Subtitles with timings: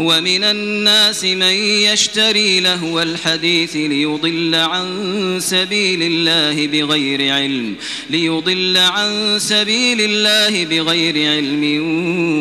[0.00, 1.54] ومن الناس من
[1.92, 7.76] يشتري لهو الحديث ليضل عن سبيل الله بغير علم
[8.10, 11.62] ليضل عن سبيل الله بغير علم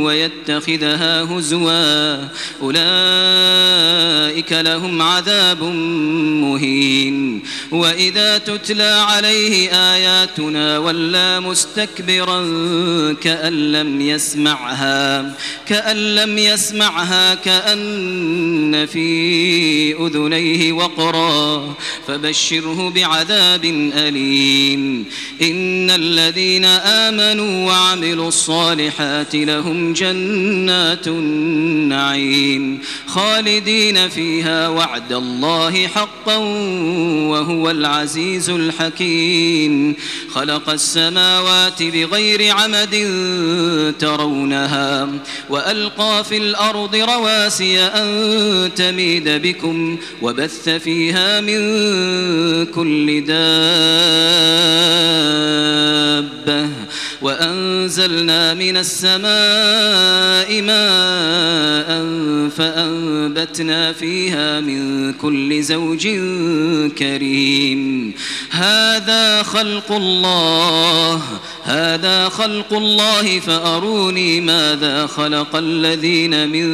[0.04, 2.28] ويتخذها هزوا.
[2.62, 5.64] أولئك لهم عذاب
[6.44, 7.42] مهين.
[7.72, 12.44] وإذا تتلى عليه آياتنا ولا مستكبرا
[13.14, 15.36] كأن لم يسمعها
[15.68, 19.10] كأن لم يسمعها كأن في
[20.06, 21.76] أذنيه وقرا
[22.08, 25.06] فبشره بعذاب أليم.
[25.42, 36.38] إن الذين آمنوا وعملوا الصالحات لهم جنات النعيم خالدين فيها وعد الله حقا
[37.32, 39.96] وهو العزيز الحكيم.
[40.34, 42.96] خلق السماوات بغير عمد
[44.00, 45.10] ترونها
[45.50, 47.29] وألقى في الأرض رواسي
[47.62, 51.60] أن تميد بكم وبث فيها من
[52.66, 53.50] كل دابة
[57.22, 61.90] وأنزلنا من السماء ماء
[62.50, 66.08] فأنبتنا فيها من كل زوج
[66.98, 68.14] كريم.
[68.50, 71.22] هذا خلق الله.
[71.64, 76.66] هذا خلق الله فأروني ماذا خلق الذين من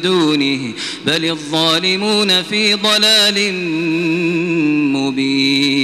[0.00, 0.72] دونه
[1.06, 3.52] بل الظالمون في ضلال
[4.92, 5.83] مبين.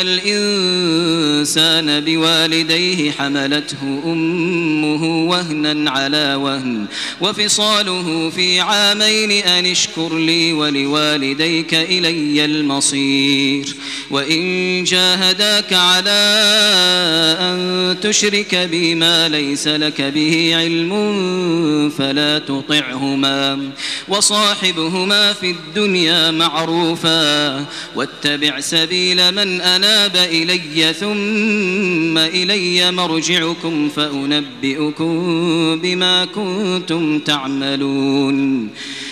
[0.01, 6.85] الإنسان بوالديه حملته أمه وهنا على وهن
[7.21, 13.75] وفصاله في عامين أن اشكر لي ولوالديك إلي المصير.
[14.11, 16.21] وإن جاهداك على
[17.39, 20.91] أن تشرك بي ما ليس لك به علم
[21.97, 23.69] فلا تطعهما
[24.07, 35.13] وصاحبهما في الدنيا معروفا واتبع سبيل من أناب إلي ثم إلي مرجعكم فأنبئكم
[35.83, 38.69] بما كنتم تعملون.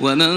[0.00, 0.28] ومن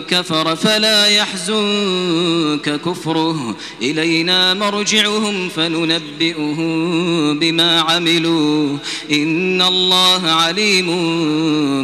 [0.00, 3.56] كفر فلا يحزنك كفره.
[3.82, 6.70] إلينا مرجعهم فننبئهم
[7.38, 8.76] بما عملوا.
[9.12, 10.88] إن الله عليم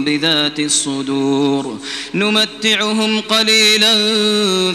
[0.04, 1.78] بذات الصدور.
[2.14, 3.94] نمتعهم قليلا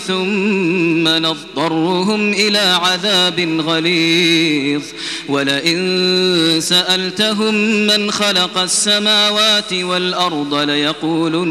[0.07, 4.81] ثم نضطرهم إلى عذاب غليظ.
[5.29, 5.81] ولئن
[6.61, 7.53] سألتهم
[7.87, 11.50] من خلق السماوات والأرض ليقولن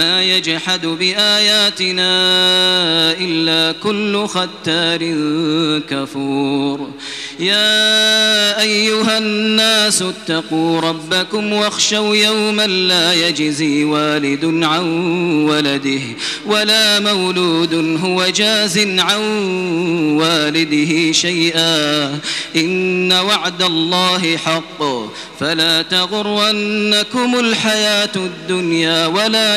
[0.00, 2.10] يجحد بآياتنا
[3.12, 5.00] إلا كل ختار
[5.90, 6.90] كفور.
[7.40, 14.84] يا أيها الناس اتقوا ربكم واخشوا يوما لا يجزي والد عن
[15.44, 16.00] ولده
[16.46, 19.20] ولا مولود هو جاز عن
[20.20, 22.18] والده شيئا.
[22.56, 24.82] إن وعد الله حق.
[25.40, 29.56] فلا تغرنكم الحياة الدنيا ولا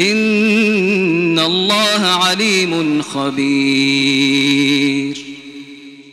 [0.00, 4.50] إن الله عليم خبير.